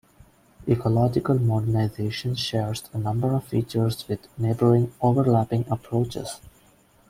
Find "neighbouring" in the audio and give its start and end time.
4.35-4.91